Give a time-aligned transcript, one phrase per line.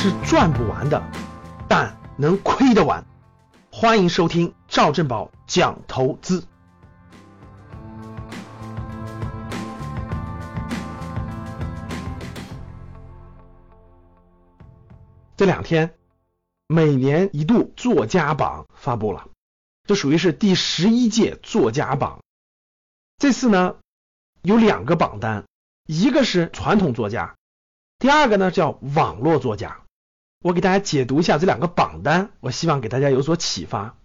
[0.00, 1.02] 是赚不完的，
[1.68, 3.04] 但能亏得完。
[3.72, 6.46] 欢迎收听赵正宝讲投资。
[15.36, 15.96] 这两天，
[16.68, 19.26] 每年一度作家榜发布了，
[19.84, 22.20] 这属于是第十一届作家榜。
[23.16, 23.74] 这次呢，
[24.42, 25.44] 有两个榜单，
[25.86, 27.34] 一个是传统作家，
[27.98, 29.80] 第二个呢叫网络作家。
[30.40, 33.96] 我给大家解读一下这两个榜单，我希望给大家有所启发。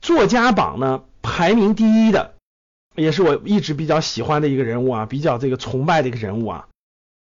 [0.00, 2.34] 作家榜呢，排名第一的，
[2.96, 6.68] 也是我一直比较喜欢的一个人物啊，比较这个崇拜的一个人物啊，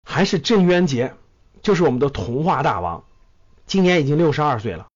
[0.08, 1.14] 还是郑渊洁，
[1.60, 3.04] 就是我们的童话大王。
[3.66, 4.86] 今年已经六十二岁了。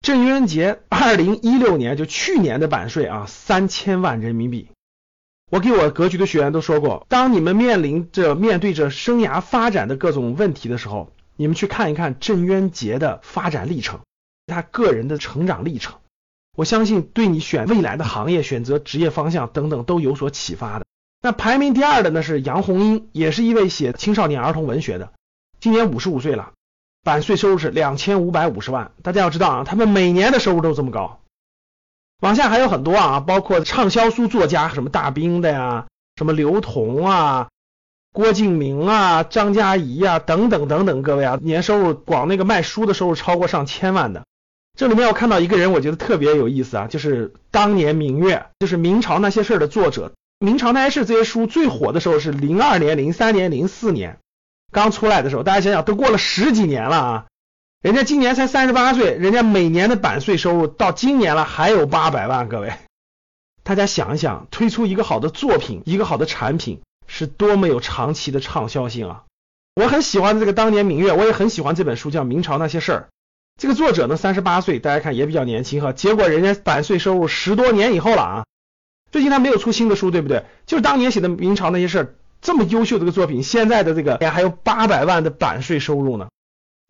[0.00, 4.68] 郑渊洁二零一六年就去年的版税啊，三千万人民币。
[5.50, 13.98] 我给我格局的学员都说过，当你们面临着面对着生涯发展的各种问题的时候，你们去看一看郑渊洁的发展历程，
[14.46, 15.96] 他个人的成长历程，
[16.56, 20.86] 我相信对你选未来的行业、选择职业方向等等都有所启发的。
[21.20, 25.12] 那排名第二的呢是杨红樱，也是一位写青少年儿童文学的，
[25.58, 26.52] 今年五十五岁了。
[27.02, 31.22] 版税收入是两千五百五十万，大家要知道啊，他们每年的收入都这么高。
[32.20, 37.48] 往下还有很多啊，包括畅销书作家，什么大兵的呀，什么刘同啊、
[38.12, 44.24] 郭敬明啊、张嘉译啊等等等等，各位啊，年收入光那个卖书的收入超过上千万的。
[44.78, 50.12] 这里面我看到一个人，我觉得特别有意思啊，就是当年明月，就是明朝那些事儿的作者。
[50.38, 54.18] 明朝那些事这些书最火的时候是零二年、零三年、零四年。
[54.72, 57.26] 刚出来的时候，大家想想，都过了十几年了啊！
[57.80, 62.48] 人家今年才三十八岁，人家每年的版税收入到今年了还有八百万。
[62.48, 62.72] 各位，
[63.62, 66.80] 大家想一想，推出一个好的作品，一个好的产品，
[67.14, 69.24] 是多么有长期的畅销性啊！
[69.74, 73.08] 我很喜欢这个当年明月，我也很喜欢这本书，叫《明朝那些事儿》。
[73.60, 75.92] 这个作者呢，三十八岁，大家看也比较年轻哈。
[75.92, 78.44] 结果人家版税收入十多年以后了啊！
[79.10, 80.46] 最近他没有出新的书，对不对？
[80.64, 82.04] 就是当年写的《明朝那些事儿》。
[82.40, 86.28] 这么优秀的一个作品，现在的这个还有八百万的版税收入呢。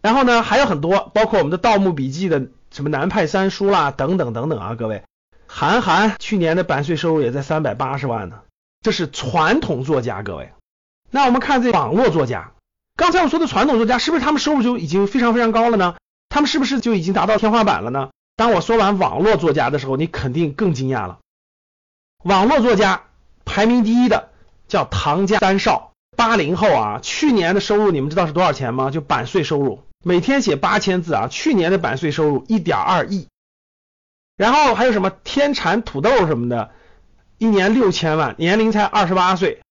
[0.00, 5.03] 然后呢，还有很多，包括我们的《盗墓笔记》的什么南派三叔啦，等等等等啊，各位。
[5.49, 8.37] 韩寒去年的版税收入也在三百八十万呢。
[8.82, 10.53] 这是传统作家，各位。
[11.10, 12.53] 那我们看这网络作家，
[12.97, 15.94] 刚才我说的传统作家，是不是他们收入就已经非常非常高了呢？
[16.28, 18.10] 他们是不是就已经达到天花板了呢？
[18.37, 21.21] 当我说完网络作家的时候，你肯定更惊讶了。
[22.25, 23.04] 网络作家
[23.44, 24.28] 排名第一的。
[24.69, 28.91] 叫唐家三少，八零后啊，去年的收入你们知道是多少钱吗？
[28.91, 33.28] 就版税收入，每天写八千字啊，去年的版税收入一点二亿。
[34.38, 36.71] 然后还有什么天蚕土豆什么的，
[37.42, 39.62] 一年六千万，年龄才二十八岁。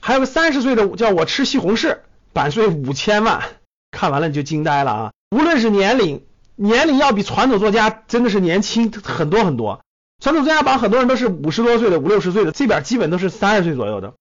[0.00, 1.98] 还有个三十岁的叫我吃西红柿，
[2.32, 3.42] 版税五千万，
[3.90, 5.12] 看完了你就惊呆了啊！
[5.32, 6.24] 无论是年龄，
[6.54, 9.80] 年龄要比传统作家真的是年轻很多很多。
[10.22, 14.14] 传统作家榜很多人都是五十多岁的，五六十岁的，这边基本都是三十岁左右的。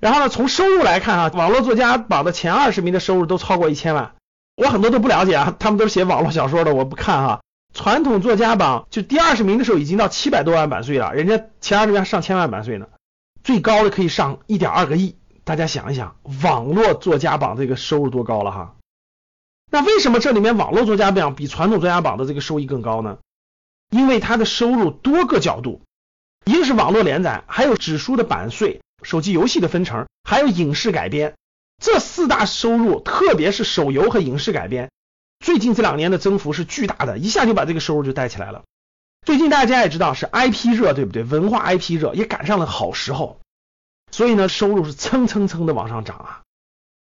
[0.00, 4.14] 然后呢，从收入来看啊，网络作家榜的前二十名的收入都超过一千万。
[4.56, 7.40] 我很多都不了解啊，他们都是写网络小说的，我不看哈。
[7.74, 12.88] 传统作家榜就第二十名的时候已经到七百多万版税了，人家前二十名上千万版税呢，
[13.42, 15.16] 最高的可以上一点二个亿。
[15.44, 18.74] 大家想一想，网络作家榜这个收入多高了哈？
[19.70, 23.18] 那为什么这里面网络作家榜比传统作家榜的这个收益更高呢？
[23.90, 25.82] 因为它的收入多个角度，
[26.44, 28.80] 一个是网络连载，还有纸书的版税。
[29.04, 31.36] 手机游戏的分成，还有影视改编，
[31.80, 34.90] 这四大收入，特别是手游和影视改编，
[35.48, 38.64] 最近这两年的增幅是巨大的，一下就把这个收入就带起来了。
[39.24, 41.22] 最近大家也知道是 IP 热，对不对？
[41.22, 43.40] 文化 IP 热也赶上了好时候，
[44.10, 46.42] 所以呢，收入是蹭蹭蹭的往上涨啊。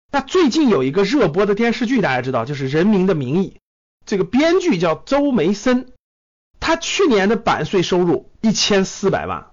[0.09, 3.57] 那最近有一个热播的电视剧，大家知道就是《人民的名义》，
[4.05, 5.91] 这个编剧叫周梅森，
[6.61, 9.47] 他去年的版税收入一千四百万。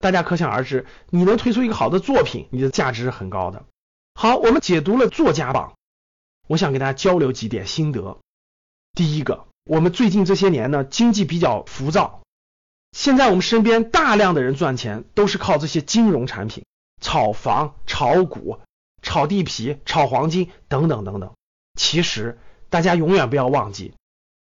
[0.00, 3.66] 大家可想而知，你能推出一个好的作品，你的价值是很高的。
[4.14, 5.74] 好，我们解读了作家榜，
[6.48, 8.18] 我想给大家交流几点心得。
[8.94, 12.22] 第一个，我们最近这些年呢，经济比较浮躁，
[12.92, 16.64] 现在我们身边大量的人赚钱都是靠这些金融产品，
[17.00, 18.58] 炒房、炒股、
[19.02, 21.32] 炒地皮、炒黄金等等等等。
[21.78, 23.94] 其实大家永远不要忘记，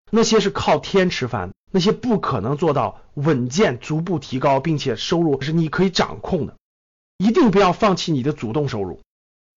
[0.09, 1.51] 那些是靠天吃饭。
[1.71, 6.57] 那些不可能做到稳健、逐步提高，并且收入是你可以掌控的，
[7.19, 9.01] 一定不要放弃你的主动收入。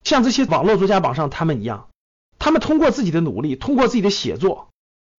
[0.04, 1.88] 像这些网络作家榜上他们一样，
[2.38, 4.68] 他们通过自己的努力，通过自己的写作，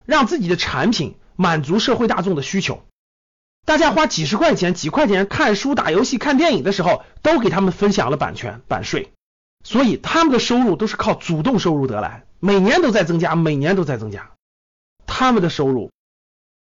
[0.06, 2.84] 让自己的产品满足社会大众的需求。
[3.66, 9.14] 大家花几十块钱、几块钱看书、打游戏、看电影的时候，都给他们分享了版权、版税，
[9.64, 12.26] 所以他们的收入都是靠主动收入得来。
[12.40, 14.32] 每年都在增加，每年都在增加。
[15.06, 15.92] 他们的收入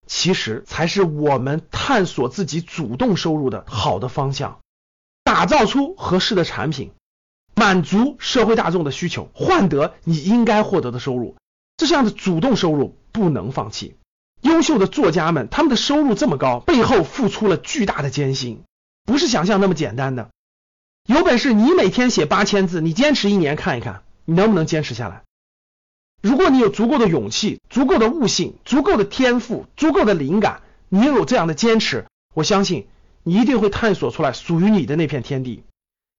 [0.07, 4.59] 其实才是我们探索自己主动收入的好的方向，
[5.25, 6.93] 打造出合适的产品，
[7.53, 11.35] 满足社会大众的需求，换得你应该获得的收入。
[11.77, 13.95] 这样的主动收入不能放弃。
[14.41, 18.63] 优秀的作家们，他们的收入这么高，背后付出了巨大的艰辛，
[19.05, 20.29] 不是想象那么简单的。
[21.07, 25.23] 有本事你每天写八千字，你坚持一年看一看，你能不能坚持下来？
[26.21, 32.87] 如果你有足够的勇气、足够的悟性、足够的天赋、足够的灵感，你又有这样的坚持，我相信
[33.23, 35.63] 你一定会探索出来属于你的那片天地，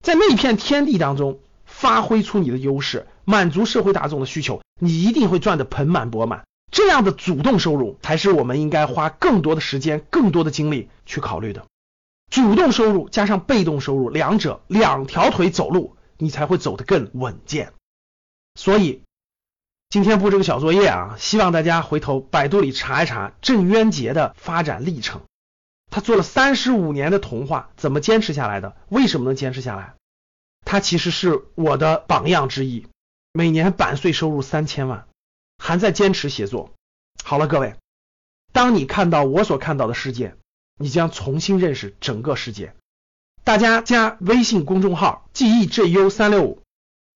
[0.03, 6.45] 在那片天地当中发挥出你的优势，满足社会大众的需求，你一定会赚得盆满钵满。
[6.71, 11.65] 这样的主动收入才是我们应该花更多的时间、更多的精力去考虑的。
[12.31, 17.73] 主动收入加上被动收入，两者两条腿走路，你才会走得更稳健。
[18.57, 19.03] 所以
[19.89, 25.21] 今天布这个小作业啊，希望大家回头百度里查一查郑渊洁的发展历程。
[25.91, 28.75] 他做了三十五年的童话，怎么坚持下来的？
[28.89, 29.95] 为什么能坚持下来？
[30.65, 32.87] 他其实是我的榜样之一，
[33.33, 35.07] 每年版税收入三千万。
[35.57, 36.73] 还在坚持写作。
[37.23, 37.77] 好了，各位，
[38.53, 40.35] 当你看到我所看到的世界，
[40.79, 42.75] 你将重新认识整个世界。
[43.45, 46.63] 大家加微信公众号 G E J U 三六五，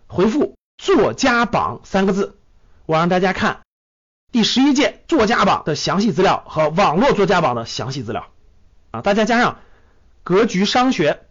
[0.07, 2.39] 回复“作家榜”三个字，
[2.87, 3.63] 我让大家看
[4.33, 8.31] 第十一届作家榜的详细资料和网络作家榜的详细资料
[8.93, 9.03] 啊！
[9.03, 9.61] 大家加上
[10.23, 11.27] 格局商学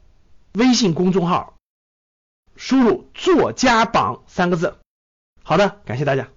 [0.54, 1.57] 微信公众号，
[2.58, 4.76] 输入“作家榜”三个字。
[5.44, 6.28] 好的，感谢大家。